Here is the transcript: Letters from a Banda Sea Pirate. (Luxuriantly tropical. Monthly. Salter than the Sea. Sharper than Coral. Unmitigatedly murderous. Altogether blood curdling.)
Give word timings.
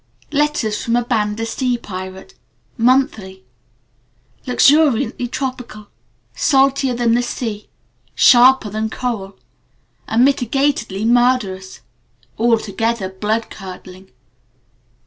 Letters 0.31 0.83
from 0.83 0.95
a 0.95 1.03
Banda 1.05 1.45
Sea 1.45 1.77
Pirate. 1.77 2.33
(Luxuriantly 2.79 3.43
tropical. 5.27 5.79
Monthly. 5.79 5.91
Salter 6.33 6.95
than 6.95 7.13
the 7.13 7.21
Sea. 7.21 7.69
Sharper 8.15 8.71
than 8.71 8.89
Coral. 8.89 9.37
Unmitigatedly 10.07 11.05
murderous. 11.05 11.81
Altogether 12.39 13.09
blood 13.09 13.51
curdling.) 13.51 14.09